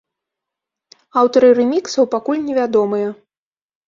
[1.23, 3.13] Аўтары рэміксаў пакуль невядомыя.